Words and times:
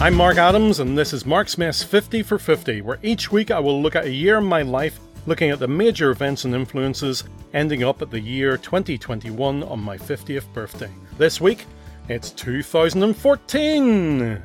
I'm 0.00 0.14
Mark 0.14 0.36
Adams, 0.36 0.78
and 0.78 0.96
this 0.96 1.12
is 1.12 1.26
Mark's 1.26 1.58
Mess 1.58 1.82
50 1.82 2.22
for 2.22 2.38
50, 2.38 2.82
where 2.82 3.00
each 3.02 3.32
week 3.32 3.50
I 3.50 3.58
will 3.58 3.82
look 3.82 3.96
at 3.96 4.04
a 4.04 4.10
year 4.10 4.38
in 4.38 4.44
my 4.44 4.62
life, 4.62 5.00
looking 5.26 5.50
at 5.50 5.58
the 5.58 5.66
major 5.66 6.12
events 6.12 6.44
and 6.44 6.54
influences, 6.54 7.24
ending 7.52 7.82
up 7.82 8.00
at 8.00 8.12
the 8.12 8.20
year 8.20 8.56
2021 8.56 9.64
on 9.64 9.80
my 9.80 9.98
50th 9.98 10.44
birthday. 10.54 10.88
This 11.18 11.40
week, 11.40 11.66
it's 12.08 12.30
2014! 12.30 14.40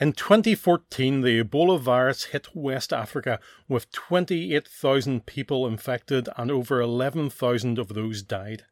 In 0.00 0.12
2014, 0.12 1.20
the 1.20 1.44
Ebola 1.44 1.78
virus 1.78 2.24
hit 2.24 2.48
West 2.52 2.92
Africa 2.92 3.38
with 3.68 3.92
28,000 3.92 5.24
people 5.24 5.68
infected 5.68 6.28
and 6.36 6.50
over 6.50 6.80
11,000 6.80 7.78
of 7.78 7.90
those 7.90 8.22
died. 8.22 8.64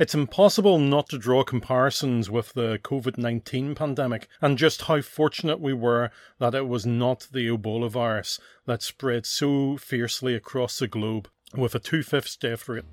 It's 0.00 0.14
impossible 0.14 0.78
not 0.78 1.10
to 1.10 1.18
draw 1.18 1.44
comparisons 1.44 2.30
with 2.30 2.54
the 2.54 2.78
COVID 2.82 3.18
19 3.18 3.74
pandemic 3.74 4.28
and 4.40 4.56
just 4.56 4.80
how 4.84 5.02
fortunate 5.02 5.60
we 5.60 5.74
were 5.74 6.10
that 6.38 6.54
it 6.54 6.66
was 6.66 6.86
not 6.86 7.28
the 7.32 7.48
Ebola 7.48 7.90
virus 7.90 8.40
that 8.64 8.82
spread 8.82 9.26
so 9.26 9.76
fiercely 9.76 10.34
across 10.34 10.78
the 10.78 10.88
globe 10.88 11.28
with 11.54 11.74
a 11.74 11.78
two 11.78 12.02
fifths 12.02 12.34
death 12.34 12.66
rate. 12.66 12.86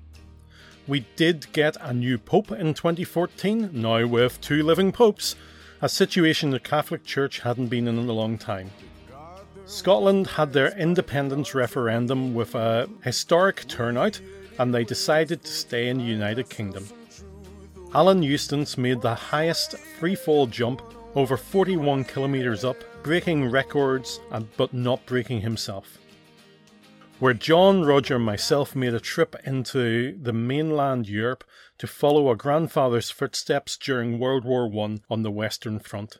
We 0.86 1.06
did 1.16 1.50
get 1.54 1.78
a 1.80 1.94
new 1.94 2.18
Pope 2.18 2.52
in 2.52 2.74
2014, 2.74 3.70
now 3.72 4.06
with 4.06 4.38
two 4.42 4.62
living 4.62 4.92
popes, 4.92 5.34
a 5.80 5.88
situation 5.88 6.50
the 6.50 6.60
Catholic 6.60 7.04
Church 7.04 7.40
hadn't 7.40 7.68
been 7.68 7.88
in 7.88 7.98
in 7.98 8.10
a 8.10 8.12
long 8.12 8.36
time. 8.36 8.70
Scotland 9.64 10.26
had 10.26 10.52
their 10.52 10.76
independence 10.76 11.54
referendum 11.54 12.34
with 12.34 12.54
a 12.54 12.86
historic 13.02 13.66
turnout, 13.66 14.20
and 14.58 14.74
they 14.74 14.84
decided 14.84 15.42
to 15.42 15.50
stay 15.50 15.88
in 15.88 15.96
the 15.96 16.04
United 16.04 16.50
Kingdom. 16.50 16.86
Alan 17.94 18.22
Eustace 18.22 18.76
made 18.76 19.00
the 19.00 19.14
highest 19.14 19.78
free 19.78 20.14
fall 20.14 20.46
jump 20.46 20.82
over 21.14 21.36
41 21.36 22.04
kilometres 22.04 22.64
up, 22.64 22.76
breaking 23.02 23.50
records 23.50 24.20
but 24.56 24.72
not 24.74 25.04
breaking 25.06 25.40
himself 25.40 25.98
where 27.18 27.34
John, 27.34 27.84
Roger, 27.84 28.16
and 28.16 28.24
myself 28.24 28.76
made 28.76 28.94
a 28.94 29.00
trip 29.00 29.34
into 29.44 30.16
the 30.20 30.32
mainland 30.32 31.08
Europe 31.08 31.44
to 31.78 31.86
follow 31.86 32.28
our 32.28 32.36
grandfather's 32.36 33.10
footsteps 33.10 33.76
during 33.76 34.18
World 34.18 34.44
War 34.44 34.70
I 34.72 34.98
on 35.10 35.22
the 35.22 35.30
Western 35.30 35.80
Front. 35.80 36.18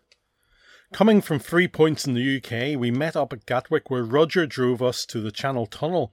Coming 0.93 1.21
from 1.21 1.39
three 1.39 1.69
points 1.69 2.07
in 2.07 2.15
the 2.15 2.39
UK, 2.39 2.79
we 2.79 2.91
met 2.91 3.15
up 3.15 3.33
at 3.33 3.47
Gatwick 3.47 3.91
where 3.91 4.03
Roger 4.03 4.47
drove 4.47 4.83
us 4.83 5.05
to 5.07 5.21
the 5.21 5.31
Channel 5.31 5.67
Tunnel, 5.67 6.13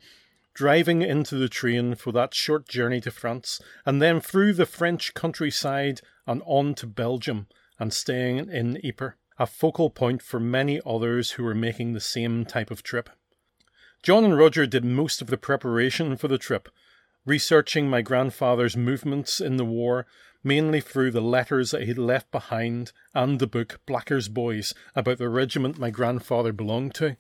driving 0.56 1.02
into 1.02 1.36
the 1.36 1.50
train 1.50 1.94
for 1.94 2.12
that 2.14 2.34
short 2.34 2.68
journey 2.68 3.02
to 3.02 3.12
France, 3.12 3.62
and 3.86 4.02
then 4.02 4.20
through 4.20 4.54
the 4.54 4.66
French 4.66 5.14
countryside 5.14 6.02
and 6.26 6.42
on 6.46 6.74
to 6.74 6.88
Belgium 6.88 7.46
and 7.78 7.94
staying 7.94 8.50
in 8.50 8.80
Ypres, 8.84 9.14
a 9.38 9.46
focal 9.46 9.90
point 9.90 10.22
for 10.22 10.40
many 10.40 10.80
others 10.86 11.32
who 11.32 11.44
were 11.44 11.54
making 11.54 11.92
the 11.92 12.00
same 12.00 12.46
type 12.46 12.72
of 12.72 12.82
trip. 12.82 13.10
John 14.02 14.24
and 14.24 14.38
Roger 14.38 14.66
did 14.66 14.86
most 14.86 15.22
of 15.22 15.28
the 15.28 15.38
preparation 15.38 16.16
for 16.16 16.30
the 16.30 16.38
trip, 16.38 16.70
researching 17.26 17.90
my 17.90 18.02
grandfather's 18.02 18.78
movements 18.78 19.42
in 19.42 19.58
the 19.58 19.66
war, 19.66 20.06
mainly 20.42 20.80
through 20.80 21.12
the 21.12 21.22
letters 21.22 21.72
that 21.72 21.84
he'd 21.84 21.98
left 21.98 22.32
behind 22.32 22.94
and 23.14 23.40
the 23.40 23.48
book 23.48 23.82
Blacker's 23.86 24.30
Boys 24.30 24.74
about 24.96 25.18
the 25.18 25.28
regiment 25.28 25.78
my 25.78 25.90
grandfather 25.90 26.54
belonged 26.54 26.94
to. 26.96 27.18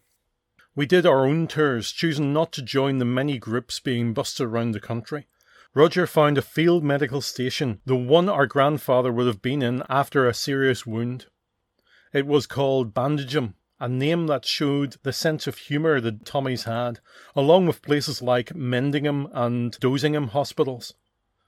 We 0.77 0.85
did 0.85 1.05
our 1.05 1.25
own 1.25 1.47
tours, 1.47 1.93
choosing 1.93 2.33
not 2.33 2.51
to 2.51 2.61
join 2.61 2.97
the 2.97 3.05
many 3.05 3.37
groups 3.37 3.79
being 3.79 4.13
bussed 4.13 4.41
around 4.41 4.71
the 4.71 4.81
country. 4.81 5.27
Roger 5.73 6.05
found 6.05 6.37
a 6.37 6.41
field 6.41 6.83
medical 6.83 7.21
station, 7.21 7.79
the 7.85 7.95
one 7.95 8.27
our 8.27 8.45
grandfather 8.45 9.09
would 9.09 9.25
have 9.25 9.41
been 9.41 9.61
in 9.61 9.83
after 9.87 10.27
a 10.27 10.33
serious 10.33 10.85
wound. 10.85 11.27
It 12.11 12.27
was 12.27 12.45
called 12.45 12.93
Bandaghem, 12.93 13.55
a 13.79 13.87
name 13.87 14.27
that 14.27 14.43
showed 14.43 14.97
the 15.03 15.13
sense 15.13 15.47
of 15.47 15.57
humour 15.57 16.01
the 16.01 16.11
Tommies 16.11 16.63
had, 16.63 16.99
along 17.37 17.67
with 17.67 17.81
places 17.81 18.21
like 18.21 18.53
Mendinghem 18.53 19.29
and 19.33 19.79
Dozinghem 19.79 20.29
hospitals. 20.29 20.93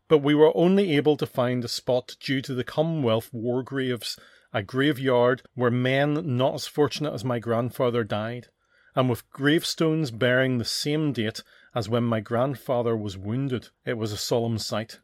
But 0.08 0.20
we 0.20 0.36
were 0.36 0.56
only 0.56 0.96
able 0.96 1.18
to 1.18 1.26
find 1.26 1.66
a 1.66 1.70
spot 1.70 2.16
due 2.22 2.42
to 2.44 2.54
the 2.54 2.64
Commonwealth 2.64 3.30
war 3.34 3.62
graves, 3.62 4.18
a 4.54 4.64
graveyard 4.64 5.42
where 5.54 5.72
men 5.72 6.38
not 6.38 6.54
as 6.54 6.68
fortunate 6.68 7.14
as 7.14 7.26
my 7.26 7.40
grandfather 7.40 8.06
died, 8.06 8.48
and 8.98 9.12
with 9.12 9.30
gravestones 9.30 10.10
bearing 10.10 10.58
the 10.58 10.66
same 10.66 11.14
date 11.14 11.44
as 11.76 11.88
when 11.88 12.04
my 12.04 12.20
grandfather 12.20 12.98
was 12.98 13.16
wounded. 13.16 13.70
It 13.86 13.94
was 13.94 14.12
a 14.12 14.18
solemn 14.18 14.58
sight. 14.58 15.02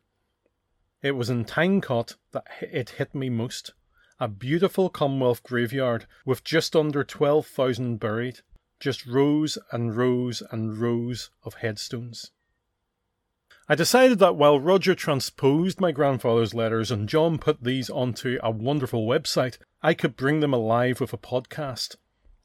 It 1.04 1.12
was 1.12 1.30
in 1.30 1.46
Tyne 1.46 1.80
Cot 1.80 2.16
that 2.32 2.48
it 2.60 2.90
hit 2.98 3.14
me 3.14 3.30
most 3.30 3.72
a 4.20 4.28
beautiful 4.28 4.90
Commonwealth 4.90 5.44
graveyard 5.44 6.08
with 6.26 6.44
just 6.44 6.76
under 6.76 7.04
12,000 7.04 7.98
buried, 7.98 8.40
just 8.80 9.06
rows 9.06 9.60
and 9.72 9.96
rows 9.96 10.42
and 10.50 10.78
rows 10.78 11.30
of 11.44 11.56
headstones. 11.56 12.32
I 13.70 13.76
decided 13.76 14.18
that 14.20 14.36
while 14.36 14.60
Roger 14.60 14.96
transposed 14.96 15.80
my 15.80 15.92
grandfather's 15.92 16.54
letters 16.56 16.90
and 16.90 17.10
John 17.10 17.38
put 17.38 17.64
these 17.64 17.90
onto 17.90 18.40
a 18.42 18.50
wonderful 18.50 19.06
website, 19.06 19.58
I 19.84 19.94
could 19.94 20.16
bring 20.16 20.40
them 20.40 20.54
alive 20.54 21.00
with 21.00 21.14
a 21.14 21.18
podcast. 21.18 21.98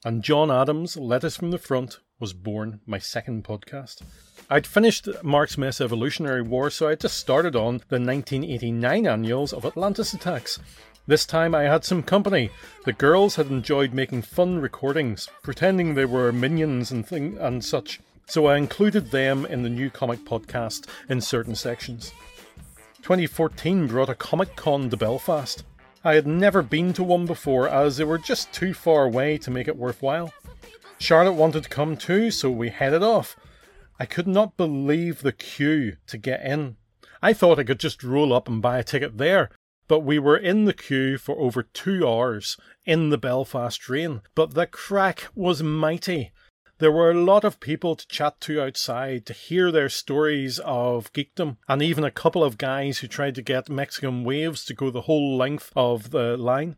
And 0.05 0.23
John 0.23 0.51
Adams' 0.51 0.97
Letters 0.97 1.37
from 1.37 1.51
the 1.51 1.59
Front 1.59 1.99
was 2.21 2.33
born, 2.33 2.81
my 2.87 2.99
second 2.99 3.45
podcast. 3.45 4.03
I'd 4.49 4.67
finished 4.67 5.09
Mark's 5.23 5.59
Mess 5.59 5.81
Evolutionary 5.81 6.43
War, 6.43 6.71
so 6.71 6.89
I 6.89 6.95
just 6.95 7.17
started 7.17 7.55
on 7.55 7.79
the 7.89 8.01
1989 8.01 9.07
annuals 9.07 9.53
of 9.53 9.65
Atlantis 9.65 10.15
Attacks, 10.15 10.59
this 11.09 11.25
time 11.25 11.55
I 11.55 11.63
had 11.63 11.87
some 11.87 12.03
company. 12.03 12.51
The 12.85 12.93
girls 12.93 13.37
had 13.37 13.47
enjoyed 13.47 13.95
making 13.95 14.21
fun 14.23 14.61
recordings, 14.61 15.27
pretending 15.43 15.95
they 15.95 16.05
were 16.05 16.33
minions 16.33 16.91
and 16.91 17.07
thing 17.07 17.39
and 17.39 17.65
such. 17.65 17.99
So 18.27 18.45
I 18.45 18.59
included 18.59 19.11
them 19.11 19.47
in 19.47 19.63
the 19.63 19.71
new 19.71 19.89
comic 19.89 20.19
podcast 20.27 20.87
in 21.09 21.23
certain 21.23 21.55
sections. 21.55 22.13
2014 22.99 23.87
brought 23.87 24.11
a 24.11 24.15
Comic 24.15 24.55
Con 24.55 24.91
to 24.91 24.99
Belfast. 24.99 25.65
I 26.05 26.15
had 26.15 26.27
never 26.27 26.63
been 26.63 26.93
to 26.95 27.03
one 27.03 27.27
before 27.27 27.69
as 27.69 27.97
they 27.97 28.05
were 28.05 28.19
just 28.19 28.53
too 28.53 28.73
far 28.73 29.05
away 29.05 29.37
to 29.39 29.51
make 29.51 29.67
it 29.67 29.77
worthwhile. 29.77 30.33
Charlotte 30.99 31.33
wanted 31.33 31.65
to 31.65 31.69
come 31.69 31.97
too, 31.97 32.31
so 32.31 32.51
we 32.51 32.71
headed 32.71 33.03
off. 33.03 33.37
I 33.99 34.07
could 34.07 34.29
not 34.29 34.57
believe 34.57 35.23
the 35.23 35.33
queue 35.33 35.97
to 36.07 36.19
get 36.19 36.45
in. 36.45 36.77
I 37.21 37.33
thought 37.33 37.59
I 37.59 37.65
could 37.65 37.81
just 37.81 38.05
roll 38.05 38.33
up 38.33 38.49
and 38.49 38.63
buy 38.63 38.79
a 38.79 38.85
ticket 38.85 39.19
there, 39.19 39.51
but 39.89 40.01
we 40.01 40.19
were 40.19 40.37
in 40.37 40.67
the 40.67 40.73
queue 40.73 41.19
for 41.19 41.37
over 41.39 41.63
two 41.63 42.07
hours 42.07 42.57
in 42.85 43.11
the 43.11 43.19
Belfast 43.19 43.89
rain. 43.89 44.23
But 44.37 44.55
the 44.55 44.67
crack 44.67 45.29
was 45.35 45.63
mighty. 45.63 46.33
There 46.79 46.93
were 46.93 47.11
a 47.11 47.25
lot 47.25 47.45
of 47.45 47.61
people 47.61 47.97
to 47.97 48.07
chat 48.07 48.41
to 48.43 48.63
outside 48.63 49.27
to 49.27 49.33
hear 49.33 49.73
their 49.73 49.89
stories 49.89 50.61
of 50.61 51.13
geekdom, 51.13 51.57
and 51.69 51.83
even 51.83 52.05
a 52.05 52.11
couple 52.11 52.45
of 52.45 52.59
guys 52.59 52.99
who 52.99 53.09
tried 53.09 53.35
to 53.35 53.43
get 53.43 53.69
Mexican 53.69 54.23
waves 54.23 54.65
to 54.67 54.75
go 54.75 54.91
the 54.91 55.03
whole 55.03 55.37
length 55.37 55.73
of 55.75 56.11
the 56.11 56.37
line. 56.37 56.77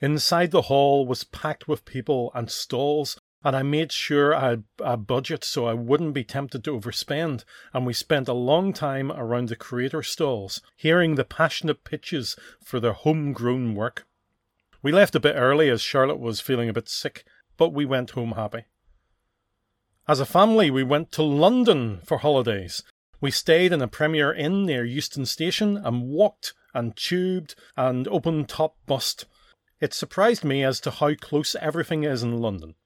Inside 0.00 0.50
the 0.50 0.62
hall 0.62 1.06
was 1.06 1.24
packed 1.24 1.68
with 1.68 1.84
people 1.84 2.30
and 2.34 2.50
stalls 2.50 3.20
and 3.44 3.54
I 3.54 3.62
made 3.62 3.92
sure 3.92 4.34
I 4.34 4.50
had 4.50 4.64
a 4.80 4.96
budget 4.96 5.44
so 5.44 5.66
I 5.66 5.74
wouldn't 5.74 6.12
be 6.12 6.24
tempted 6.24 6.64
to 6.64 6.78
overspend. 6.78 7.44
And 7.72 7.86
we 7.86 7.92
spent 7.92 8.28
a 8.28 8.32
long 8.32 8.72
time 8.72 9.12
around 9.12 9.48
the 9.48 9.56
creator 9.56 10.02
stalls, 10.02 10.60
hearing 10.76 11.14
the 11.14 11.24
passionate 11.24 11.84
pitches 11.84 12.36
for 12.62 12.80
their 12.80 12.92
homegrown 12.92 13.74
work. 13.74 14.06
We 14.82 14.92
left 14.92 15.14
a 15.14 15.20
bit 15.20 15.36
early 15.36 15.68
as 15.70 15.80
Charlotte 15.80 16.18
was 16.18 16.40
feeling 16.40 16.68
a 16.68 16.72
bit 16.72 16.88
sick, 16.88 17.24
but 17.56 17.72
we 17.72 17.84
went 17.84 18.10
home 18.10 18.32
happy. 18.32 18.64
As 20.10 20.20
a 20.20 20.24
family, 20.24 20.70
we 20.70 20.82
went 20.82 21.12
to 21.12 21.22
London 21.22 22.00
for 22.02 22.16
holidays. 22.16 22.82
We 23.20 23.30
stayed 23.30 23.74
in 23.74 23.82
a 23.82 23.88
Premier 23.88 24.32
Inn 24.32 24.64
near 24.64 24.82
Euston 24.82 25.26
Station 25.26 25.76
and 25.76 26.08
walked 26.08 26.54
and 26.72 26.96
tubed 26.96 27.54
and 27.76 28.08
open 28.08 28.46
top 28.46 28.76
bussed. 28.86 29.26
It 29.82 29.92
surprised 29.92 30.44
me 30.44 30.64
as 30.64 30.80
to 30.80 30.90
how 30.90 31.14
close 31.14 31.54
everything 31.56 32.04
is 32.04 32.22
in 32.22 32.38
London. 32.38 32.76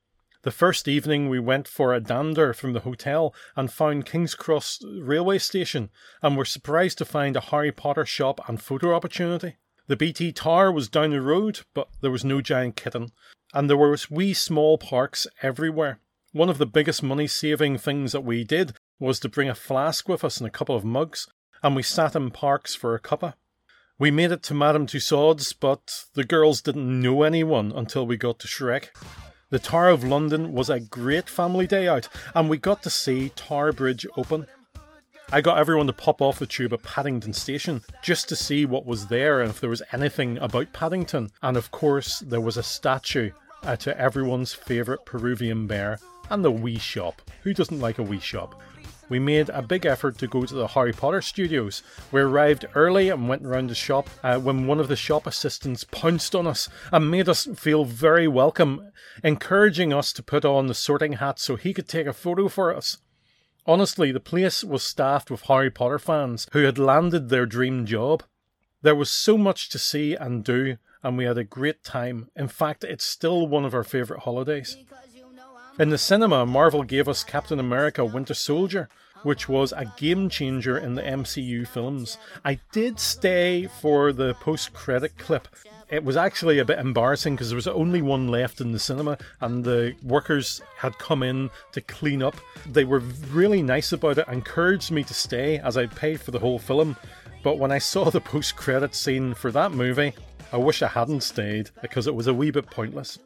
The 0.42 0.50
first 0.50 0.88
evening 0.88 1.28
we 1.28 1.38
went 1.38 1.68
for 1.68 1.94
a 1.94 2.00
dander 2.00 2.52
from 2.52 2.72
the 2.72 2.80
hotel 2.80 3.32
and 3.54 3.72
found 3.72 4.04
King's 4.04 4.34
Cross 4.34 4.80
railway 4.84 5.38
station 5.38 5.90
and 6.22 6.36
were 6.36 6.44
surprised 6.44 6.98
to 6.98 7.04
find 7.04 7.36
a 7.36 7.40
Harry 7.40 7.70
Potter 7.70 8.04
shop 8.04 8.40
and 8.48 8.60
photo 8.60 8.92
opportunity. 8.96 9.58
The 9.86 9.96
BT 9.96 10.32
Tower 10.32 10.72
was 10.72 10.88
down 10.88 11.10
the 11.10 11.22
road, 11.22 11.60
but 11.72 11.86
there 12.00 12.10
was 12.10 12.24
no 12.24 12.40
giant 12.40 12.74
kitten, 12.74 13.12
and 13.54 13.70
there 13.70 13.76
were 13.76 13.96
wee 14.10 14.34
small 14.34 14.76
parks 14.76 15.28
everywhere. 15.40 16.00
One 16.34 16.48
of 16.48 16.56
the 16.56 16.64
biggest 16.64 17.02
money 17.02 17.26
saving 17.26 17.76
things 17.76 18.12
that 18.12 18.24
we 18.24 18.42
did 18.42 18.72
was 18.98 19.20
to 19.20 19.28
bring 19.28 19.50
a 19.50 19.54
flask 19.54 20.08
with 20.08 20.24
us 20.24 20.38
and 20.38 20.46
a 20.46 20.50
couple 20.50 20.74
of 20.74 20.82
mugs, 20.82 21.28
and 21.62 21.76
we 21.76 21.82
sat 21.82 22.16
in 22.16 22.30
parks 22.30 22.74
for 22.74 22.94
a 22.94 23.00
cuppa. 23.00 23.34
We 23.98 24.10
made 24.10 24.32
it 24.32 24.42
to 24.44 24.54
Madame 24.54 24.86
Tussauds, 24.86 25.52
but 25.52 26.06
the 26.14 26.24
girls 26.24 26.62
didn't 26.62 27.02
know 27.02 27.22
anyone 27.22 27.70
until 27.70 28.06
we 28.06 28.16
got 28.16 28.38
to 28.38 28.48
Shrek. 28.48 28.88
The 29.50 29.58
Tower 29.58 29.90
of 29.90 30.04
London 30.04 30.54
was 30.54 30.70
a 30.70 30.80
great 30.80 31.28
family 31.28 31.66
day 31.66 31.86
out, 31.86 32.08
and 32.34 32.48
we 32.48 32.56
got 32.56 32.82
to 32.84 32.90
see 32.90 33.28
Tower 33.36 33.70
Bridge 33.72 34.06
open. 34.16 34.46
I 35.30 35.42
got 35.42 35.58
everyone 35.58 35.86
to 35.88 35.92
pop 35.92 36.22
off 36.22 36.38
the 36.38 36.46
tube 36.46 36.72
at 36.72 36.82
Paddington 36.82 37.34
Station 37.34 37.82
just 38.02 38.30
to 38.30 38.36
see 38.36 38.64
what 38.64 38.86
was 38.86 39.08
there 39.08 39.42
and 39.42 39.50
if 39.50 39.60
there 39.60 39.68
was 39.68 39.82
anything 39.92 40.38
about 40.38 40.72
Paddington. 40.72 41.28
And 41.42 41.58
of 41.58 41.70
course, 41.70 42.20
there 42.20 42.40
was 42.40 42.56
a 42.56 42.62
statue 42.62 43.32
to 43.80 44.00
everyone's 44.00 44.54
favourite 44.54 45.04
Peruvian 45.04 45.66
bear 45.66 45.98
and 46.32 46.44
the 46.44 46.50
wee 46.50 46.78
shop. 46.78 47.20
Who 47.42 47.52
doesn't 47.52 47.80
like 47.80 47.98
a 47.98 48.02
wee 48.02 48.18
shop? 48.18 48.60
We 49.08 49.18
made 49.18 49.50
a 49.50 49.60
big 49.60 49.84
effort 49.84 50.16
to 50.18 50.26
go 50.26 50.46
to 50.46 50.54
the 50.54 50.68
Harry 50.68 50.94
Potter 50.94 51.20
studios. 51.20 51.82
We 52.10 52.22
arrived 52.22 52.64
early 52.74 53.10
and 53.10 53.28
went 53.28 53.44
around 53.44 53.68
the 53.68 53.74
shop 53.74 54.08
uh, 54.22 54.38
when 54.38 54.66
one 54.66 54.80
of 54.80 54.88
the 54.88 54.96
shop 54.96 55.26
assistants 55.26 55.84
pounced 55.84 56.34
on 56.34 56.46
us 56.46 56.70
and 56.90 57.10
made 57.10 57.28
us 57.28 57.46
feel 57.54 57.84
very 57.84 58.26
welcome, 58.26 58.90
encouraging 59.22 59.92
us 59.92 60.14
to 60.14 60.22
put 60.22 60.46
on 60.46 60.66
the 60.66 60.74
sorting 60.74 61.14
hat 61.14 61.38
so 61.38 61.56
he 61.56 61.74
could 61.74 61.88
take 61.88 62.06
a 62.06 62.14
photo 62.14 62.48
for 62.48 62.74
us. 62.74 62.98
Honestly, 63.66 64.10
the 64.10 64.18
place 64.18 64.64
was 64.64 64.82
staffed 64.82 65.30
with 65.30 65.42
Harry 65.42 65.70
Potter 65.70 65.98
fans 65.98 66.46
who 66.52 66.62
had 66.62 66.78
landed 66.78 67.28
their 67.28 67.44
dream 67.44 67.84
job. 67.84 68.22
There 68.80 68.96
was 68.96 69.10
so 69.10 69.36
much 69.36 69.68
to 69.68 69.78
see 69.78 70.14
and 70.14 70.42
do, 70.42 70.78
and 71.02 71.18
we 71.18 71.24
had 71.24 71.36
a 71.36 71.44
great 71.44 71.84
time. 71.84 72.30
In 72.34 72.48
fact, 72.48 72.82
it's 72.82 73.04
still 73.04 73.46
one 73.46 73.66
of 73.66 73.74
our 73.74 73.84
favourite 73.84 74.22
holidays. 74.22 74.76
In 75.78 75.88
the 75.88 75.96
cinema, 75.96 76.44
Marvel 76.44 76.82
gave 76.82 77.08
us 77.08 77.24
Captain 77.24 77.58
America 77.58 78.04
Winter 78.04 78.34
Soldier, 78.34 78.90
which 79.22 79.48
was 79.48 79.72
a 79.72 79.90
game 79.96 80.28
changer 80.28 80.76
in 80.76 80.94
the 80.94 81.02
MCU 81.02 81.66
films. 81.66 82.18
I 82.44 82.60
did 82.72 83.00
stay 83.00 83.68
for 83.80 84.12
the 84.12 84.34
post 84.34 84.74
credit 84.74 85.16
clip. 85.16 85.48
It 85.88 86.04
was 86.04 86.14
actually 86.14 86.58
a 86.58 86.64
bit 86.66 86.78
embarrassing 86.78 87.36
because 87.36 87.48
there 87.48 87.56
was 87.56 87.66
only 87.66 88.02
one 88.02 88.28
left 88.28 88.60
in 88.60 88.72
the 88.72 88.78
cinema 88.78 89.16
and 89.40 89.64
the 89.64 89.94
workers 90.02 90.60
had 90.76 90.98
come 90.98 91.22
in 91.22 91.48
to 91.72 91.80
clean 91.80 92.22
up. 92.22 92.36
They 92.70 92.84
were 92.84 93.00
really 93.30 93.62
nice 93.62 93.92
about 93.92 94.18
it, 94.18 94.28
encouraged 94.28 94.90
me 94.90 95.04
to 95.04 95.14
stay 95.14 95.58
as 95.58 95.78
I'd 95.78 95.96
paid 95.96 96.20
for 96.20 96.32
the 96.32 96.38
whole 96.38 96.58
film. 96.58 96.96
But 97.42 97.58
when 97.58 97.72
I 97.72 97.78
saw 97.78 98.10
the 98.10 98.20
post 98.20 98.56
credit 98.56 98.94
scene 98.94 99.32
for 99.32 99.50
that 99.52 99.72
movie, 99.72 100.12
I 100.52 100.58
wish 100.58 100.82
I 100.82 100.88
hadn't 100.88 101.22
stayed 101.22 101.70
because 101.80 102.06
it 102.06 102.14
was 102.14 102.26
a 102.26 102.34
wee 102.34 102.50
bit 102.50 102.66
pointless. 102.66 103.18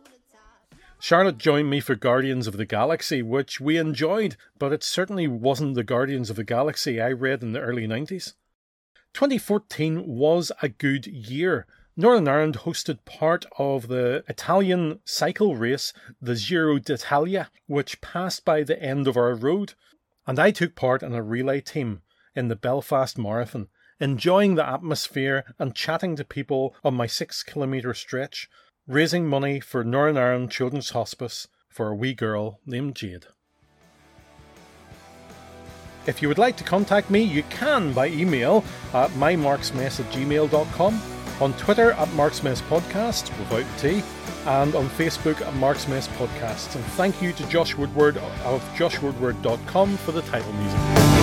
Charlotte 0.99 1.39
joined 1.39 1.69
me 1.69 1.81
for 1.81 1.95
Guardians 1.95 2.47
of 2.47 2.57
the 2.57 2.65
Galaxy, 2.65 3.23
which 3.23 3.61
we 3.61 3.77
enjoyed, 3.77 4.37
but 4.59 4.73
it 4.73 4.83
certainly 4.83 5.29
wasn't 5.29 5.75
the 5.75 5.85
Guardians 5.85 6.31
of 6.31 6.37
the 6.37 6.45
Galaxy 6.45 7.01
I 7.01 7.13
read 7.13 7.43
in 7.43 7.53
the 7.53 7.61
early 7.61 7.87
90s. 7.87 8.33
2014 9.13 10.07
was 10.07 10.53
a 10.63 10.69
good 10.69 11.07
year. 11.07 11.67
Northern 11.97 12.29
Ireland 12.29 12.59
hosted 12.59 13.05
part 13.05 13.45
of 13.59 13.89
the 13.89 14.25
Italian 14.29 15.01
cycle 15.05 15.55
race, 15.55 15.93
the 16.21 16.35
Giro 16.35 16.79
d'Italia, 16.79 17.51
which 17.67 18.01
passed 18.01 18.45
by 18.45 18.63
the 18.63 18.83
end 18.83 19.07
of 19.07 19.17
our 19.17 19.35
road, 19.35 19.75
and 20.27 20.39
I 20.39 20.51
took 20.51 20.75
part 20.75 21.03
in 21.03 21.15
a 21.15 21.23
relay 21.23 21.61
team 21.61 22.03
in 22.35 22.49
the 22.49 22.57
Belfast 22.57 23.17
Marathon, 23.17 23.69
enjoying 24.01 24.55
the 24.55 24.69
atmosphere 24.69 25.45
and 25.59 25.75
chatting 25.75 26.17
to 26.17 26.25
people 26.25 26.75
on 26.83 26.95
my 26.95 27.07
six 27.07 27.43
kilometre 27.43 27.95
stretch 27.95 28.49
raising 28.87 29.27
money 29.27 29.61
for 29.61 29.83
Northern 29.83 30.17
Ireland 30.17 30.51
Children's 30.51 30.91
Hospice 30.91 31.49
for 31.69 31.89
a 31.89 31.95
wee 31.95 32.15
girl 32.15 32.61
named 32.65 32.97
Jade. 32.97 33.27
If 36.07 36.23
you 36.23 36.29
would 36.29 36.39
like 36.39 36.57
to 36.59 36.65
contact 36.65 37.11
me, 37.11 37.21
you 37.21 37.43
can 37.45 37.93
by 37.93 38.07
email 38.09 38.65
at 38.95 39.11
mymarksmess 39.11 39.99
at 39.99 40.07
gmail.com, 40.13 41.03
on 41.41 41.53
Twitter 41.55 41.93
at 41.93 42.09
Marksmess 42.09 42.63
Podcast 42.63 43.37
without 43.39 43.67
T, 43.79 44.03
and 44.47 44.75
on 44.77 44.89
Facebook 44.91 45.41
at 45.41 45.53
Marksmess 45.55 46.07
Podcasts. 46.17 46.77
And 46.77 46.85
thank 46.95 47.21
you 47.21 47.33
to 47.33 47.49
Josh 47.49 47.77
Woodward 47.77 48.17
of 48.17 48.63
joshwoodward.com 48.77 49.97
for 49.97 50.13
the 50.13 50.23
title 50.23 50.53
music. 50.53 51.16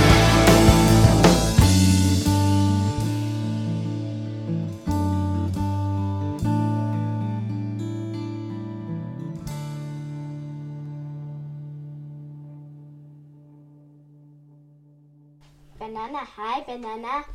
Banana, 15.84 16.20
hi 16.20 16.62
banana. 16.62 17.26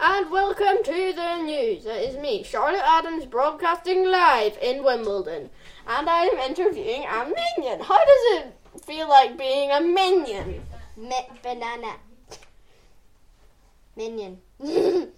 And 0.00 0.30
welcome 0.30 0.82
to 0.84 1.12
the 1.14 1.42
news. 1.42 1.84
It 1.84 2.08
is 2.08 2.16
me, 2.16 2.42
Charlotte 2.42 2.80
Adams, 2.82 3.26
broadcasting 3.26 4.10
live 4.10 4.56
in 4.62 4.82
Wimbledon. 4.82 5.50
And 5.86 6.08
I 6.08 6.24
am 6.24 6.38
interviewing 6.38 7.04
a 7.04 7.26
minion. 7.26 7.80
How 7.80 7.98
does 7.98 8.38
it 8.38 8.54
feel 8.86 9.06
like 9.06 9.36
being 9.36 9.70
a 9.70 9.82
minion? 9.82 10.62
Mi- 10.96 11.28
banana. 11.42 11.96
Minion. 13.96 14.38
Good 14.58 15.12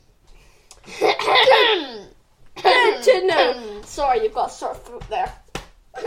to 3.05 3.27
know. 3.29 3.81
Sorry, 3.85 4.25
you've 4.25 4.35
got 4.35 4.51
a 4.51 4.53
sore 4.53 4.75
throat 4.75 5.05
there. 5.09 5.33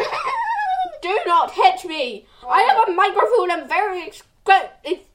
Do 1.02 1.20
not 1.26 1.54
hit 1.54 1.86
me. 1.86 2.26
I 2.46 2.64
have 2.64 2.90
a 2.90 2.92
microphone 2.92 3.52
and 3.52 3.70
very 3.70 4.02
exp- 4.02 4.24
ex- 4.84 5.08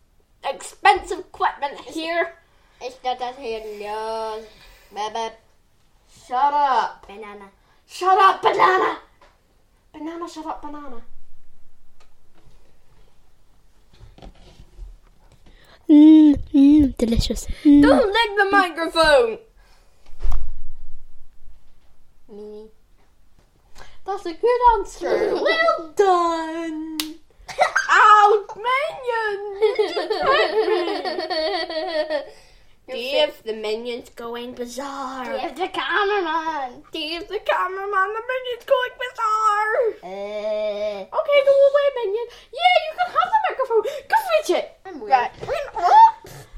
expensive 0.44 1.20
equipment 1.20 1.80
here. 1.80 2.34
It's 2.80 2.98
not 3.04 3.18
das 3.18 3.36
hier 3.36 3.62
los. 3.80 4.44
Bebe. 4.92 5.32
Shut 6.26 6.54
up. 6.54 7.06
Banana. 7.06 7.50
Shut 7.86 8.18
up, 8.18 8.42
banana. 8.42 8.98
Banana, 9.92 10.28
shut 10.28 10.46
up, 10.46 10.62
banana. 10.62 11.02
Mm, 15.88 16.36
mm, 16.54 16.96
delicious. 16.96 17.46
Mm. 17.64 17.82
Don't 17.82 18.12
lick 18.12 18.30
the 18.38 18.48
microphone. 18.50 19.38
Mini. 22.30 22.68
That's 24.06 24.26
a 24.26 24.32
good 24.32 24.60
answer. 24.78 25.34
well 25.34 25.92
done. 25.94 26.98
Ow, 27.90 28.46
minion! 28.56 29.38
Dave, 32.88 33.42
the 33.44 33.54
minion's 33.54 34.10
going 34.10 34.54
bizarre. 34.54 35.24
Give 35.24 35.54
the 35.56 35.68
cameraman. 35.68 36.82
Dave, 36.92 37.28
the 37.28 37.38
cameraman, 37.38 38.08
the 38.16 38.22
minion's 38.30 38.64
going 38.66 38.94
bizarre. 39.02 39.76
Uh, 40.02 41.06
Okay, 41.18 41.40
go 41.46 41.54
away, 41.68 41.86
minion. 41.96 42.26
Yeah, 42.52 42.74
you 42.84 42.92
can 42.98 43.08
have 43.16 43.30
the 43.32 43.40
microphone. 43.48 43.82
Go 44.08 44.16
fetch 44.28 44.50
it. 44.58 44.66
I'm 44.84 45.00
Right. 45.02 45.32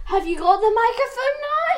Have 0.07 0.27
you 0.27 0.39
got 0.39 0.61
the 0.61 0.71
microphone 0.71 1.37
now? 1.51 1.75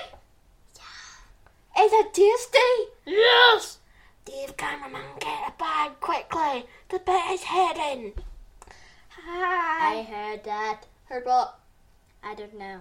Yeah. 1.76 1.84
Is 1.84 1.92
it 1.92 2.14
tasty? 2.14 2.74
Yes. 3.04 3.78
Dave, 4.24 4.56
cameraman, 4.56 5.02
get 5.20 5.48
a 5.48 5.52
bag 5.58 6.00
quickly. 6.00 6.66
The 6.88 6.98
bit 7.00 7.30
is 7.32 7.42
heading. 7.42 8.12
Hi. 9.24 9.98
I 9.98 10.02
heard 10.02 10.44
that. 10.44 10.82
heard 11.06 11.24
what? 11.24 11.58
I 12.22 12.34
don't 12.34 12.58
know. 12.58 12.80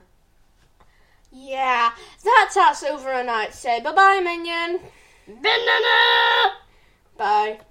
Yeah, 1.32 1.92
that's 2.24 2.56
us 2.58 2.84
over 2.84 3.12
and 3.12 3.30
out. 3.30 3.54
Say 3.54 3.82
bye 3.82 3.92
bye, 3.94 4.22
minion. 4.24 4.80
Banana! 5.27 6.54
Bye. 7.18 7.60